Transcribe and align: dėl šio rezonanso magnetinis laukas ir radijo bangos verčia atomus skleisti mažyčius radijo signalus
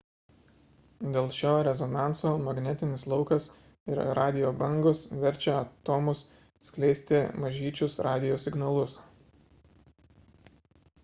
dėl 1.15 1.27
šio 1.39 1.49
rezonanso 1.67 2.31
magnetinis 2.45 3.03
laukas 3.13 3.45
ir 3.93 4.01
radijo 4.21 4.49
bangos 4.63 5.03
verčia 5.25 5.53
atomus 5.67 6.25
skleisti 6.71 7.21
mažyčius 7.45 8.01
radijo 8.09 8.41
signalus 8.47 8.97